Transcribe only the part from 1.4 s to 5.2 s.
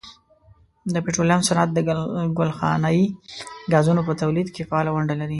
صنعت د ګلخانهیي ګازونو په تولید کې فعاله ونډه